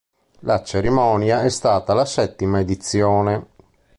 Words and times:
La 0.39 0.63
cerimonia 0.63 1.43
è 1.43 1.49
stata 1.49 1.93
la 1.93 2.05
settima 2.05 2.59
edizione. 2.59 3.45